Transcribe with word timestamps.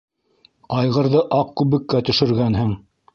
Айғырҙы 0.77 1.21
аҡ 1.39 1.51
күбеккә 1.61 2.01
төшөргәнһең! 2.09 2.73